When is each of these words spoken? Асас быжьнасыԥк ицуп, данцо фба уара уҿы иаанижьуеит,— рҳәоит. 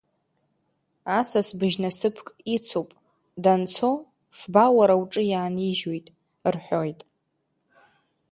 Асас 1.19 1.47
быжьнасыԥк 1.59 2.27
ицуп, 2.55 2.89
данцо 3.43 3.91
фба 4.39 4.65
уара 4.77 4.95
уҿы 5.01 5.23
иаанижьуеит,— 5.27 6.05
рҳәоит. 6.53 6.99